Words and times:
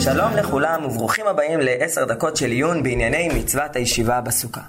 שלום 0.00 0.32
לכולם 0.36 0.84
וברוכים 0.84 1.26
הבאים 1.26 1.60
לעשר 1.60 2.04
דקות 2.04 2.36
של 2.36 2.50
עיון 2.50 2.82
בענייני 2.82 3.28
מצוות 3.28 3.76
הישיבה 3.76 4.20
בסוכה. 4.20 4.60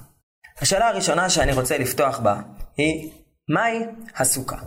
השאלה 0.61 0.87
הראשונה 0.87 1.29
שאני 1.29 1.51
רוצה 1.53 1.77
לפתוח 1.77 2.19
בה 2.19 2.35
היא, 2.77 3.11
מהי 3.49 3.85
הסוכה? 4.17 4.57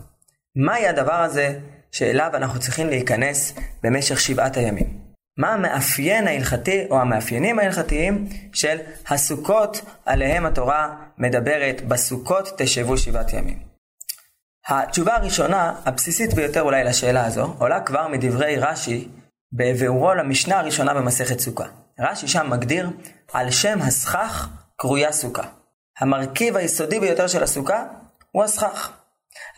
מהי 0.56 0.88
הדבר 0.88 1.20
הזה 1.20 1.58
שאליו 1.92 2.30
אנחנו 2.34 2.60
צריכים 2.60 2.88
להיכנס 2.88 3.54
במשך 3.82 4.20
שבעת 4.20 4.56
הימים? 4.56 4.98
מה 5.38 5.52
המאפיין 5.52 6.28
ההלכתי 6.28 6.86
או 6.90 7.00
המאפיינים 7.00 7.58
ההלכתיים 7.58 8.28
של 8.52 8.76
הסוכות 9.08 9.80
עליהם 10.06 10.46
התורה 10.46 10.96
מדברת 11.18 11.82
בסוכות 11.88 12.48
תשבו 12.58 12.98
שבעת 12.98 13.32
ימים. 13.32 13.71
התשובה 14.68 15.16
הראשונה, 15.16 15.74
הבסיסית 15.84 16.34
ביותר 16.34 16.62
אולי 16.62 16.84
לשאלה 16.84 17.26
הזו, 17.26 17.54
עולה 17.58 17.80
כבר 17.80 18.08
מדברי 18.08 18.56
רש"י 18.56 19.08
בביאורו 19.52 20.14
למשנה 20.14 20.58
הראשונה 20.58 20.94
במסכת 20.94 21.40
סוכה. 21.40 21.64
רש"י 22.00 22.28
שם 22.28 22.50
מגדיר 22.50 22.90
על 23.32 23.50
שם 23.50 23.78
הסכך 23.82 24.48
קרויה 24.76 25.12
סוכה. 25.12 25.42
המרכיב 26.00 26.56
היסודי 26.56 27.00
ביותר 27.00 27.26
של 27.26 27.42
הסוכה 27.42 27.84
הוא 28.32 28.44
הסכך. 28.44 28.92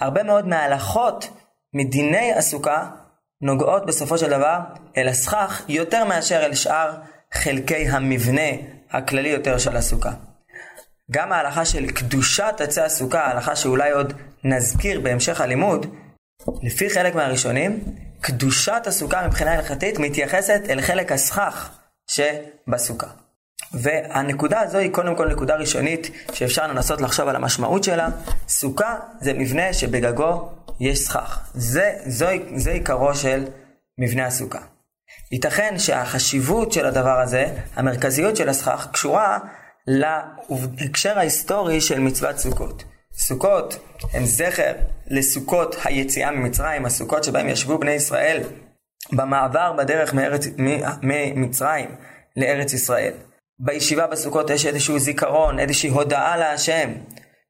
הרבה 0.01 0.23
מאוד 0.23 0.47
מההלכות 0.47 1.31
מדיני 1.75 2.33
הסוכה 2.33 2.91
נוגעות 3.41 3.87
בסופו 3.87 4.19
של 4.19 4.31
דבר 4.31 4.59
אל 4.97 5.09
הסכך 5.09 5.63
יותר 5.69 6.05
מאשר 6.05 6.45
אל 6.45 6.55
שאר 6.55 6.93
חלקי 7.33 7.89
המבנה 7.89 8.51
הכללי 8.91 9.29
יותר 9.29 9.59
של 9.59 9.77
הסוכה. 9.77 10.11
גם 11.11 11.33
ההלכה 11.33 11.65
של 11.65 11.91
קדושת 11.91 12.55
עצי 12.59 12.81
הסוכה, 12.81 13.21
ההלכה 13.21 13.57
שאולי 13.57 13.91
עוד 13.91 14.13
נזכיר 14.45 15.01
בהמשך 15.01 15.41
הלימוד, 15.41 15.87
לפי 16.63 16.91
חלק 16.91 17.15
מהראשונים, 17.15 17.85
קדושת 18.21 18.83
הסוכה 18.87 19.27
מבחינה 19.27 19.53
הלכתית 19.53 19.99
מתייחסת 19.99 20.61
אל 20.69 20.81
חלק 20.81 21.13
הסכך 21.13 21.71
שבסוכה. 22.11 23.07
והנקודה 23.73 24.61
הזו 24.61 24.79
היא 24.79 24.91
קודם 24.91 25.17
כל 25.17 25.29
נקודה 25.29 25.57
ראשונית 25.57 26.11
שאפשר 26.33 26.67
לנסות 26.67 27.01
לחשוב 27.01 27.29
על 27.29 27.37
המשמעות 27.37 27.85
שלה. 27.85 28.09
סוכה 28.49 28.97
זה 29.21 29.33
מבנה 29.33 29.73
שבגגו 29.73 30.51
יש 30.81 30.99
סכך. 30.99 31.51
זה, 31.55 31.93
זו, 32.07 32.27
זה 32.57 32.71
עיקרו 32.71 33.15
של 33.15 33.45
מבנה 33.99 34.27
הסוכה. 34.27 34.59
ייתכן 35.33 35.79
שהחשיבות 35.79 36.73
של 36.73 36.87
הדבר 36.87 37.21
הזה, 37.21 37.47
המרכזיות 37.77 38.37
של 38.37 38.49
הסכך, 38.49 38.89
קשורה 38.93 39.39
להקשר 39.87 41.19
ההיסטורי 41.19 41.81
של 41.81 42.01
מצוות 42.01 42.39
סוכות. 42.39 42.85
סוכות 43.13 43.79
הן 44.13 44.25
זכר 44.25 44.73
לסוכות 45.07 45.77
היציאה 45.85 46.31
ממצרים, 46.31 46.87
הסוכות 46.87 47.25
שבהם 47.25 47.49
ישבו 47.49 47.79
בני 47.79 47.91
ישראל 47.91 48.43
במעבר 49.13 49.73
בדרך 49.73 50.15
מארץ, 50.15 50.47
ממצרים 51.03 51.91
לארץ 52.37 52.73
ישראל. 52.73 53.13
בישיבה 53.59 54.07
בסוכות 54.07 54.51
יש 54.51 54.67
איזשהו 54.67 54.99
זיכרון, 54.99 55.59
איזושהי 55.59 55.91
הודאה 55.91 56.37
להשם, 56.37 56.93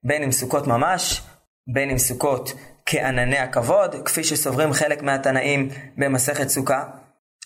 בין 0.04 0.22
אם 0.22 0.32
סוכות 0.32 0.66
ממש, 0.66 1.22
בין 1.74 1.90
אם 1.90 1.98
סוכות 1.98 2.52
כענני 2.86 3.38
הכבוד, 3.38 3.96
כפי 4.04 4.24
שסוברים 4.24 4.72
חלק 4.72 5.02
מהתנאים 5.02 5.68
במסכת 5.96 6.48
סוכה. 6.48 6.84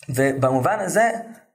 ובמובן 0.09 0.79
הזה, 0.79 1.11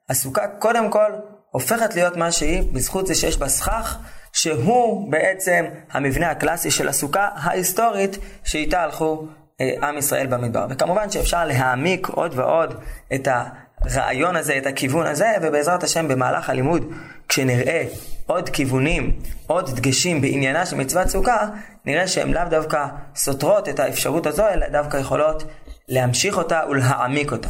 הסוכה 0.09 0.49
קודם 0.49 0.91
כל 0.91 1.13
הופכת 1.55 1.95
להיות 1.95 2.17
מה 2.17 2.33
שהיא 2.33 2.63
בזכות 2.73 3.07
זה 3.07 3.15
שיש 3.15 3.37
בה 3.37 3.49
סכך, 3.49 3.99
שהוא 4.33 5.11
בעצם 5.13 5.65
המבנה 5.93 6.31
הקלאסי 6.31 6.71
של 6.71 6.89
הסוכה 6.89 7.29
ההיסטורית 7.35 8.19
שאיתה 8.45 8.83
הלכו 8.83 9.27
אה, 9.61 9.89
עם 9.89 9.99
ישראל 9.99 10.27
במדבר. 10.27 10.67
וכמובן 10.71 11.11
שאפשר 11.11 11.45
להעמיק 11.45 12.07
עוד 12.07 12.39
ועוד 12.39 12.75
את 13.15 13.29
הרעיון 13.29 14.37
הזה, 14.37 14.59
את 14.59 14.67
הכיוון 14.67 15.07
הזה, 15.07 15.33
ובעזרת 15.43 15.83
השם 15.83 16.09
במהלך 16.09 16.51
הלימוד, 16.51 16.93
כשנראה 17.29 17.85
עוד 18.27 18.49
כיוונים, 18.49 19.19
עוד 19.47 19.77
דגשים 19.77 20.21
בעניינה 20.21 20.67
של 20.67 20.77
מצוות 20.77 21.09
סוכה, 21.09 21.49
נראה 21.85 22.09
שהן 22.09 22.33
לאו 22.33 22.43
דווקא 22.51 22.87
סותרות 23.17 23.69
את 23.69 23.81
האפשרות 23.81 24.27
הזו, 24.27 24.49
אלא 24.49 24.69
דווקא 24.69 24.97
יכולות 24.97 25.45
להמשיך 25.89 26.37
אותה 26.37 26.61
ולהעמיק 26.71 27.33
אותה. 27.33 27.49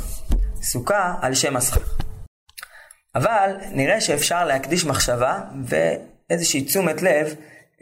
סוכה 0.62 1.14
על 1.20 1.34
שם 1.34 1.56
הסכך. 1.56 2.03
אבל 3.14 3.56
נראה 3.72 4.00
שאפשר 4.00 4.44
להקדיש 4.44 4.84
מחשבה 4.84 5.40
ואיזושהי 5.64 6.64
תשומת 6.64 7.02
לב 7.02 7.34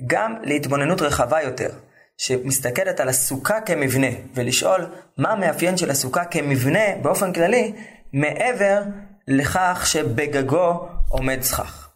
גם 0.06 0.34
להתבוננות 0.42 1.02
רחבה 1.02 1.42
יותר, 1.42 1.70
שמסתכלת 2.16 3.00
על 3.00 3.08
הסוכה 3.08 3.60
כמבנה, 3.60 4.06
ולשאול 4.34 4.86
מה 5.18 5.32
המאפיין 5.32 5.76
של 5.76 5.90
הסוכה 5.90 6.24
כמבנה 6.24 6.96
באופן 7.02 7.32
כללי, 7.32 7.72
מעבר 8.12 8.82
לכך 9.28 9.82
שבגגו 9.86 10.88
עומד 11.08 11.42
סכך. 11.42 11.88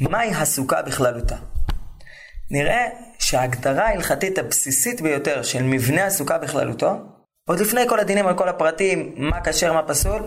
מהי 0.00 0.34
הסוכה 0.34 0.82
בכללותה? 0.82 1.36
נראה 2.50 2.86
שההגדרה 3.18 3.86
ההלכתית 3.86 4.38
הבסיסית 4.38 5.00
ביותר 5.00 5.42
של 5.42 5.62
מבנה 5.62 6.06
הסוכה 6.06 6.38
בכללותו, 6.38 6.96
עוד 7.48 7.60
לפני 7.60 7.88
כל 7.88 8.00
הדינים 8.00 8.26
על 8.26 8.34
כל 8.34 8.48
הפרטים, 8.48 9.14
מה 9.16 9.40
כשר 9.44 9.72
מה 9.72 9.82
פסול, 9.82 10.22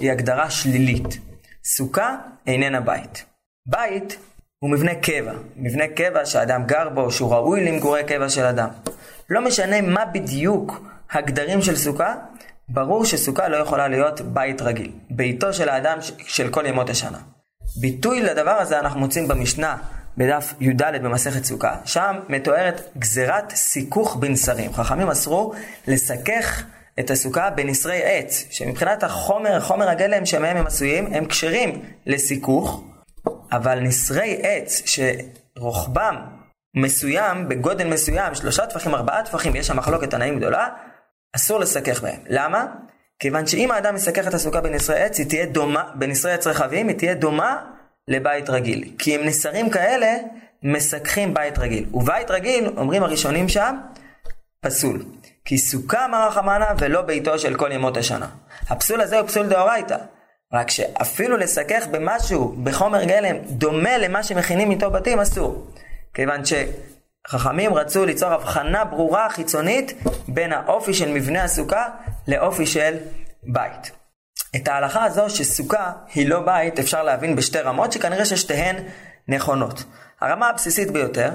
היא 0.00 0.12
הגדרה 0.12 0.50
שלילית. 0.50 1.33
סוכה 1.66 2.16
איננה 2.46 2.80
בית. 2.80 3.24
בית 3.66 4.18
הוא 4.58 4.70
מבנה 4.70 4.94
קבע, 4.94 5.32
מבנה 5.56 5.88
קבע 5.88 6.26
שאדם 6.26 6.64
גר 6.64 6.88
בו, 6.88 7.10
שהוא 7.10 7.34
ראוי 7.34 7.64
למגורי 7.64 8.04
קבע 8.04 8.28
של 8.28 8.44
אדם. 8.44 8.68
לא 9.30 9.40
משנה 9.40 9.80
מה 9.80 10.04
בדיוק 10.04 10.80
הגדרים 11.10 11.62
של 11.62 11.76
סוכה, 11.76 12.14
ברור 12.68 13.04
שסוכה 13.04 13.48
לא 13.48 13.56
יכולה 13.56 13.88
להיות 13.88 14.20
בית 14.20 14.62
רגיל, 14.62 14.92
ביתו 15.10 15.52
של 15.52 15.68
האדם 15.68 15.98
של 16.18 16.48
כל 16.48 16.66
ימות 16.66 16.90
השנה. 16.90 17.18
ביטוי 17.80 18.20
לדבר 18.20 18.50
הזה 18.50 18.80
אנחנו 18.80 19.00
מוצאים 19.00 19.28
במשנה 19.28 19.76
בדף 20.16 20.54
י"ד 20.60 20.82
במסכת 21.02 21.44
סוכה, 21.44 21.76
שם 21.84 22.14
מתוארת 22.28 22.80
גזירת 22.98 23.50
סיכוך 23.50 24.16
בנסרים. 24.16 24.72
חכמים 24.72 25.08
אסרו 25.08 25.52
לסכך 25.88 26.64
את 27.00 27.10
הסוכה 27.10 27.50
בנסרי 27.50 28.00
עץ, 28.04 28.46
שמבחינת 28.50 29.02
החומר, 29.02 29.60
חומר 29.60 29.88
הגלם 29.88 30.26
שמהם 30.26 30.56
הם 30.56 30.66
עשויים, 30.66 31.12
הם 31.12 31.26
כשרים 31.26 31.82
לסיכוך, 32.06 32.84
אבל 33.52 33.80
נסרי 33.80 34.38
עץ 34.42 34.82
שרוחבם 34.86 36.16
מסוים, 36.76 37.48
בגודל 37.48 37.88
מסוים, 37.88 38.34
שלושה 38.34 38.66
טפחים, 38.66 38.94
ארבעה 38.94 39.24
טפחים, 39.24 39.56
יש 39.56 39.66
שם 39.66 39.76
מחלוקת 39.76 40.10
תנאים 40.10 40.38
גדולה, 40.38 40.68
אסור 41.36 41.60
לסכך 41.60 42.02
בהם. 42.02 42.20
למה? 42.28 42.66
כיוון 43.18 43.46
שאם 43.46 43.70
האדם 43.70 43.96
יסכך 43.96 44.28
את 44.28 44.34
הסוכה 44.34 44.60
בנסרי 44.60 45.02
עץ, 45.02 45.18
היא 45.18 45.26
תהיה 45.26 45.46
דומה, 45.46 45.84
בנסרי 45.94 46.32
עץ 46.32 46.46
רחבים, 46.46 46.88
היא 46.88 46.96
תהיה 46.96 47.14
דומה 47.14 47.64
לבית 48.08 48.50
רגיל. 48.50 48.92
כי 48.98 49.14
עם 49.14 49.26
נסרים 49.26 49.70
כאלה, 49.70 50.16
מסככים 50.62 51.34
בית 51.34 51.58
רגיל. 51.58 51.86
ובית 51.94 52.30
רגיל, 52.30 52.70
אומרים 52.76 53.02
הראשונים 53.02 53.48
שם, 53.48 53.76
פסול. 54.60 55.04
כי 55.44 55.58
סוכה 55.58 56.04
אמר 56.04 56.28
החמנה 56.28 56.66
ולא 56.78 57.02
ביתו 57.02 57.38
של 57.38 57.54
כל 57.56 57.72
ימות 57.72 57.96
השנה. 57.96 58.26
הפסול 58.68 59.00
הזה 59.00 59.18
הוא 59.18 59.28
פסול 59.28 59.46
דאורייתא. 59.46 59.96
רק 60.52 60.70
שאפילו 60.70 61.36
לסכך 61.36 61.86
במשהו, 61.90 62.56
בחומר 62.62 63.04
גלם, 63.04 63.36
דומה 63.38 63.98
למה 63.98 64.22
שמכינים 64.22 64.70
איתו 64.70 64.90
בתים, 64.90 65.20
אסור. 65.20 65.66
כיוון 66.14 66.40
שחכמים 66.44 67.74
רצו 67.74 68.04
ליצור 68.04 68.28
הבחנה 68.28 68.84
ברורה 68.84 69.28
חיצונית 69.30 69.94
בין 70.28 70.52
האופי 70.52 70.94
של 70.94 71.08
מבנה 71.08 71.44
הסוכה 71.44 71.88
לאופי 72.28 72.66
של 72.66 72.96
בית. 73.42 73.90
את 74.56 74.68
ההלכה 74.68 75.04
הזו 75.04 75.30
שסוכה 75.30 75.92
היא 76.14 76.28
לא 76.28 76.40
בית 76.40 76.78
אפשר 76.78 77.02
להבין 77.02 77.36
בשתי 77.36 77.58
רמות 77.58 77.92
שכנראה 77.92 78.24
ששתיהן 78.24 78.76
נכונות. 79.28 79.84
הרמה 80.20 80.48
הבסיסית 80.48 80.90
ביותר, 80.90 81.30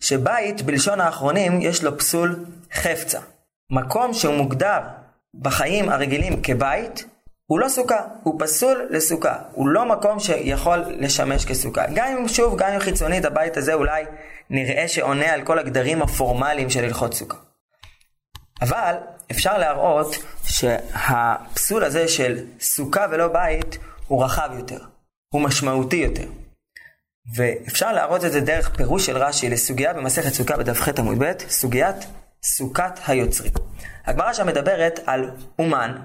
שבית 0.00 0.62
בלשון 0.62 1.00
האחרונים 1.00 1.60
יש 1.60 1.84
לו 1.84 1.98
פסול 1.98 2.44
חפצה. 2.72 3.20
מקום 3.70 4.14
שהוא 4.14 4.34
מוגדר 4.34 4.78
בחיים 5.34 5.88
הרגילים 5.88 6.42
כבית, 6.42 7.04
הוא 7.46 7.60
לא 7.60 7.68
סוכה, 7.68 8.00
הוא 8.22 8.40
פסול 8.40 8.86
לסוכה, 8.90 9.38
הוא 9.52 9.68
לא 9.68 9.88
מקום 9.88 10.20
שיכול 10.20 10.84
לשמש 10.88 11.44
כסוכה. 11.44 11.84
גם 11.94 12.06
אם 12.06 12.28
שוב, 12.28 12.58
גם 12.58 12.72
אם 12.72 12.80
חיצונית 12.80 13.24
הבית 13.24 13.56
הזה 13.56 13.74
אולי 13.74 14.04
נראה 14.50 14.88
שעונה 14.88 15.32
על 15.32 15.42
כל 15.42 15.58
הגדרים 15.58 16.02
הפורמליים 16.02 16.70
של 16.70 16.84
הלכות 16.84 17.14
סוכה. 17.14 17.36
אבל 18.62 18.94
אפשר 19.30 19.58
להראות 19.58 20.16
שהפסול 20.44 21.84
הזה 21.84 22.08
של 22.08 22.44
סוכה 22.60 23.06
ולא 23.10 23.28
בית 23.28 23.78
הוא 24.08 24.24
רחב 24.24 24.48
יותר, 24.58 24.78
הוא 25.34 25.40
משמעותי 25.40 25.96
יותר. 25.96 26.26
ואפשר 27.32 27.92
להראות 27.92 28.24
את 28.24 28.32
זה 28.32 28.40
דרך 28.40 28.76
פירוש 28.76 29.06
של 29.06 29.16
רש"י 29.16 29.50
לסוגיה 29.50 29.92
במסכת 29.92 30.32
סוכה 30.32 30.56
בדף 30.56 30.80
ח 30.80 30.88
עמוד 30.98 31.18
ב', 31.18 31.32
סוגיית 31.48 31.96
סוכת 32.42 33.00
היוצרים. 33.06 33.52
הגמרא 34.06 34.32
שם 34.32 34.46
מדברת 34.46 35.00
על 35.06 35.30
אומן 35.58 35.96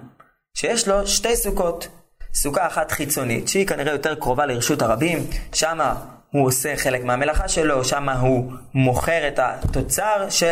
שיש 0.53 0.87
לו 0.87 1.07
שתי 1.07 1.35
סוכות. 1.35 1.87
סוכה 2.33 2.67
אחת 2.67 2.91
חיצונית, 2.91 3.47
שהיא 3.47 3.67
כנראה 3.67 3.91
יותר 3.91 4.15
קרובה 4.15 4.45
לרשות 4.45 4.81
הרבים, 4.81 5.19
שמה 5.53 5.95
הוא 6.31 6.47
עושה 6.47 6.77
חלק 6.77 7.03
מהמלאכה 7.03 7.47
שלו, 7.47 7.85
שמה 7.85 8.19
הוא 8.19 8.51
מוכר 8.73 9.27
את 9.27 9.39
התוצר 9.39 10.29
ש... 10.29 10.43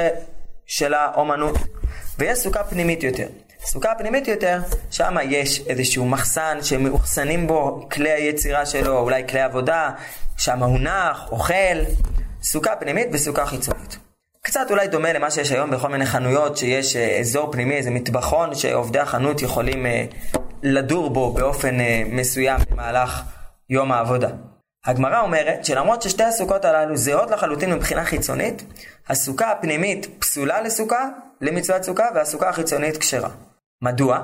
של 0.66 0.94
האומנות, 0.94 1.56
ויש 2.20 2.40
סוכה 2.40 2.64
פנימית 2.64 3.04
יותר. 3.04 3.28
סוכה 3.68 3.96
פנימית 3.98 4.28
יותר, 4.28 4.60
שם 4.92 5.16
יש 5.30 5.62
איזשהו 5.68 6.06
מחסן 6.06 6.58
שמאוחסנים 6.62 7.48
בו 7.48 7.88
כלי 7.92 8.10
היצירה 8.10 8.66
שלו, 8.66 8.98
אולי 8.98 9.28
כלי 9.28 9.42
עבודה, 9.42 9.90
שם 10.38 10.64
הוא 10.64 10.80
נח, 10.80 11.28
אוכל, 11.32 11.84
סוכה 12.42 12.76
פנימית 12.76 13.08
וסוכה 13.12 13.46
חיצונית. 13.46 13.98
קצת 14.42 14.68
אולי 14.70 14.88
דומה 14.88 15.14
למה 15.14 15.32
שיש 15.32 15.52
היום 15.52 15.72
בכל 15.72 15.88
מיני 15.88 16.06
חנויות, 16.06 16.58
שיש 16.58 16.96
אה, 16.96 17.20
אזור 17.20 17.52
פנימי, 17.52 17.76
איזה 17.76 17.92
מטבחון, 17.92 18.56
שעובדי 18.56 19.00
החנות 19.00 19.42
יכולים 19.42 19.86
אה, 19.86 20.06
לדור 20.64 21.10
בו 21.10 21.34
באופן 21.34 21.80
אה, 21.80 22.04
מסוים 22.06 22.60
במהלך 22.72 23.22
יום 23.70 23.92
העבודה. 23.92 24.30
הגמרא 24.86 25.22
אומרת 25.22 25.66
שלמרות 25.66 26.02
ששתי 26.02 26.24
הסוכות 26.24 26.66
הללו 26.66 26.98
זהות 26.98 27.32
לחלוטין 27.32 27.74
מבחינה 27.74 28.06
חיצונית, 28.06 28.64
הסוכה 29.10 29.52
הפנימית 29.52 30.08
פסולה 30.20 30.62
לסוכה, 30.62 31.10
למצוות 31.42 31.84
סוכה, 31.84 32.06
והסוכה 32.16 32.50
החיצונית 32.50 32.98
כשרה. 32.98 33.30
מדוע? 33.82 34.22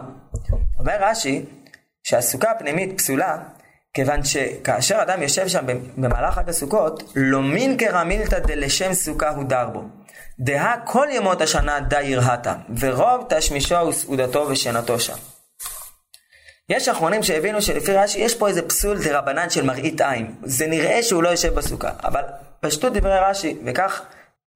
אומר 0.79 0.97
רש"י 0.99 1.45
שהסוכה 2.03 2.51
הפנימית 2.51 2.97
פסולה 2.97 3.37
כיוון 3.93 4.23
שכאשר 4.23 5.01
אדם 5.01 5.21
יושב 5.21 5.47
שם 5.47 5.65
במהלך 5.97 6.33
חג 6.33 6.49
הסוכות, 6.49 7.13
לא 7.15 7.41
מין 7.41 7.77
כרמילתא 7.77 8.39
דלשם 8.39 8.93
סוכה 8.93 9.29
הוא 9.29 9.43
דר 9.43 9.69
בו. 9.69 9.83
דהה 10.39 10.75
כל 10.85 11.07
ימות 11.11 11.41
השנה 11.41 11.79
די 11.79 12.01
ירהתה, 12.01 12.53
ורוב 12.79 13.25
תשמישו 13.29 13.75
וסעודתו 13.75 14.47
ושנתו 14.49 14.99
שם. 14.99 15.17
יש 16.69 16.89
אחרונים 16.89 17.23
שהבינו 17.23 17.61
שלפי 17.61 17.93
רש"י 17.93 18.19
יש 18.19 18.35
פה 18.35 18.47
איזה 18.47 18.67
פסול 18.67 19.03
דה 19.03 19.19
רבנן 19.19 19.49
של 19.49 19.65
מראית 19.65 20.01
עין. 20.01 20.35
זה 20.43 20.67
נראה 20.67 21.03
שהוא 21.03 21.23
לא 21.23 21.29
יושב 21.29 21.55
בסוכה, 21.55 21.89
אבל 22.03 22.21
פשטות 22.59 22.93
דברי 22.93 23.19
רש"י, 23.19 23.57
וכך 23.65 24.01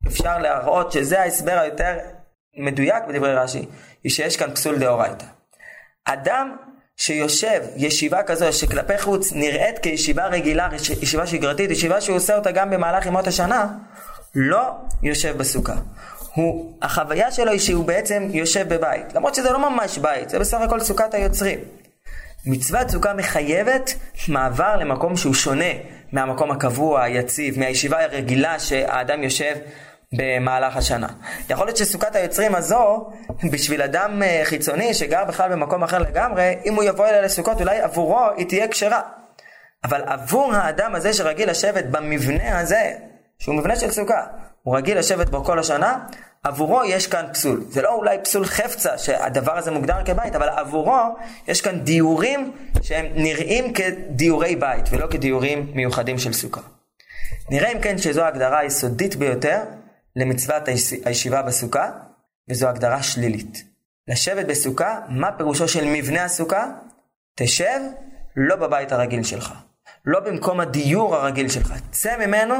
אפשר 0.07 0.37
להראות 0.37 0.91
שזה 0.91 1.21
ההסבר 1.21 1.59
היותר 1.59 1.97
מדויק 2.57 3.03
בדברי 3.09 3.35
רש"י, 3.35 3.65
היא 4.03 4.11
שיש 4.11 4.37
כאן 4.37 4.55
פסול 4.55 4.79
דאורייתא. 4.79 5.25
אדם 6.05 6.55
שיושב 6.97 7.61
ישיבה 7.75 8.23
כזו 8.23 8.53
שכלפי 8.53 8.97
חוץ 8.97 9.33
נראית 9.33 9.79
כישיבה 9.79 10.27
רגילה, 10.27 10.69
ישיבה 11.01 11.27
שגרתית, 11.27 11.71
ישיבה 11.71 12.01
שהוא 12.01 12.17
עושה 12.17 12.37
אותה 12.37 12.51
גם 12.51 12.69
במהלך 12.69 13.05
ימות 13.05 13.27
השנה, 13.27 13.67
לא 14.35 14.71
יושב 15.03 15.37
בסוכה. 15.37 15.75
הוא, 16.33 16.77
החוויה 16.81 17.31
שלו 17.31 17.51
היא 17.51 17.59
שהוא 17.59 17.85
בעצם 17.85 18.27
יושב 18.31 18.73
בבית, 18.73 19.13
למרות 19.13 19.35
שזה 19.35 19.51
לא 19.51 19.69
ממש 19.69 19.97
בית, 19.97 20.29
זה 20.29 20.39
בסך 20.39 20.57
הכל 20.61 20.79
סוכת 20.79 21.13
היוצרים. 21.13 21.59
מצוות 22.45 22.89
סוכה 22.89 23.13
מחייבת 23.13 23.93
מעבר 24.27 24.75
למקום 24.75 25.17
שהוא 25.17 25.33
שונה 25.33 25.73
מהמקום 26.11 26.51
הקבוע, 26.51 27.03
היציב, 27.03 27.59
מהישיבה 27.59 28.03
הרגילה 28.03 28.59
שהאדם 28.59 29.23
יושב 29.23 29.55
במהלך 30.13 30.77
השנה. 30.77 31.07
יכול 31.49 31.65
להיות 31.65 31.77
שסוכת 31.77 32.15
היוצרים 32.15 32.55
הזו, 32.55 33.09
בשביל 33.51 33.81
אדם 33.81 34.23
אה, 34.23 34.41
חיצוני 34.43 34.93
שגר 34.93 35.25
בכלל 35.25 35.51
במקום 35.51 35.83
אחר 35.83 35.99
לגמרי, 35.99 36.55
אם 36.65 36.73
הוא 36.73 36.83
יבוא 36.83 37.07
אליה 37.07 37.21
לסוכות, 37.21 37.61
אולי 37.61 37.81
עבורו 37.81 38.21
היא 38.37 38.47
תהיה 38.47 38.67
כשרה. 38.67 39.01
אבל 39.83 40.01
עבור 40.05 40.53
האדם 40.53 40.95
הזה 40.95 41.13
שרגיל 41.13 41.49
לשבת 41.49 41.85
במבנה 41.85 42.59
הזה, 42.59 42.93
שהוא 43.39 43.55
מבנה 43.55 43.75
של 43.75 43.91
סוכה, 43.91 44.25
הוא 44.63 44.77
רגיל 44.77 44.97
לשבת 44.97 45.29
בו 45.29 45.43
כל 45.43 45.59
השנה, 45.59 45.99
עבורו 46.43 46.83
יש 46.85 47.07
כאן 47.07 47.25
פסול. 47.33 47.63
זה 47.69 47.81
לא 47.81 47.93
אולי 47.93 48.17
פסול 48.23 48.45
חפצה 48.45 48.97
שהדבר 48.97 49.57
הזה 49.57 49.71
מוגדר 49.71 50.05
כבית, 50.05 50.35
אבל 50.35 50.49
עבורו 50.49 50.97
יש 51.47 51.61
כאן 51.61 51.79
דיורים 51.79 52.51
שהם 52.81 53.05
נראים 53.15 53.73
כדיורי 53.73 54.55
בית 54.55 54.85
ולא 54.91 55.07
כדיורים 55.07 55.71
מיוחדים 55.73 56.17
של 56.17 56.33
סוכה. 56.33 56.61
נראה 57.49 57.71
אם 57.71 57.79
כן 57.79 57.97
שזו 57.97 58.21
ההגדרה 58.23 58.59
היסודית 58.59 59.15
ביותר 59.15 59.59
למצוות 60.17 60.63
הישיבה 61.05 61.41
בסוכה, 61.41 61.91
וזו 62.49 62.67
הגדרה 62.67 63.03
שלילית. 63.03 63.63
לשבת 64.07 64.45
בסוכה, 64.45 64.99
מה 65.09 65.31
פירושו 65.31 65.67
של 65.67 65.85
מבנה 65.85 66.23
הסוכה? 66.23 66.65
תשב 67.35 67.79
לא 68.35 68.55
בבית 68.55 68.91
הרגיל 68.91 69.23
שלך, 69.23 69.53
לא 70.05 70.19
במקום 70.19 70.59
הדיור 70.59 71.15
הרגיל 71.15 71.49
שלך, 71.49 71.73
צא 71.91 72.17
ממנו 72.25 72.55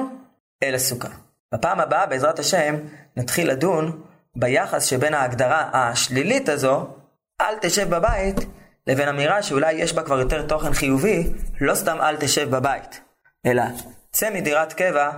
אל 0.64 0.76
הסוכה. 0.76 1.10
בפעם 1.54 1.80
הבאה, 1.80 2.06
בעזרת 2.06 2.40
השם, 2.40 2.76
נתחיל 3.18 3.50
לדון 3.50 4.02
ביחס 4.36 4.86
שבין 4.86 5.14
ההגדרה 5.14 5.70
השלילית 5.74 6.50
הזו, 6.50 6.88
אל 7.42 7.56
תשב 7.62 7.90
בבית, 7.90 8.36
לבין 8.88 9.08
אמירה 9.08 9.44
שאולי 9.44 9.74
יש 9.74 9.94
בה 9.94 10.04
כבר 10.04 10.20
יותר 10.20 10.48
תוכן 10.48 10.74
חיובי, 10.74 11.34
לא 11.62 11.76
סתם 11.76 11.98
אל 12.02 12.18
תשב 12.18 12.50
בבית, 12.50 13.02
אלא 13.46 13.64
צא 14.12 14.30
מדירת 14.34 14.74
קבע 14.74 15.12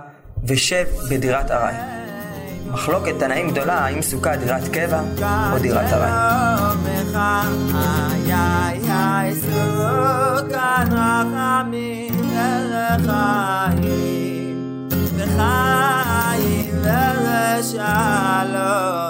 ושב 0.44 0.86
בדירת 1.10 1.50
ארעי. 1.50 1.99
מחלוקת 2.72 3.18
תנאים 3.18 3.50
גדולה, 3.50 3.78
האם 3.78 4.02
סוכה 4.02 4.36
דירת 4.36 4.68
קבע 4.68 5.00
או 5.52 5.58
דירת 5.58 5.92
ארעי. 5.92 6.10
וחיים 15.16 16.74
ולשלום 16.82 19.09